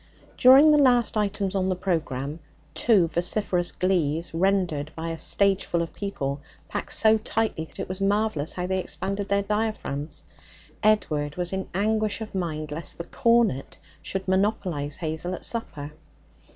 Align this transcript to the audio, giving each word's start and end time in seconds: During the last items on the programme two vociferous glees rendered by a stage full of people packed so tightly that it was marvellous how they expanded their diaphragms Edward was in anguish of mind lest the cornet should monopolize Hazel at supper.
During 0.35 0.71
the 0.71 0.79
last 0.81 1.15
items 1.15 1.53
on 1.53 1.69
the 1.69 1.75
programme 1.75 2.39
two 2.73 3.07
vociferous 3.07 3.71
glees 3.71 4.33
rendered 4.33 4.91
by 4.95 5.09
a 5.11 5.17
stage 5.19 5.63
full 5.63 5.83
of 5.83 5.93
people 5.93 6.41
packed 6.67 6.93
so 6.93 7.19
tightly 7.19 7.65
that 7.65 7.77
it 7.77 7.87
was 7.87 8.01
marvellous 8.01 8.53
how 8.53 8.65
they 8.65 8.79
expanded 8.79 9.29
their 9.29 9.43
diaphragms 9.43 10.23
Edward 10.81 11.35
was 11.35 11.53
in 11.53 11.69
anguish 11.75 12.19
of 12.19 12.33
mind 12.33 12.71
lest 12.71 12.97
the 12.97 13.03
cornet 13.03 13.77
should 14.01 14.27
monopolize 14.27 14.97
Hazel 14.97 15.35
at 15.35 15.45
supper. 15.45 15.91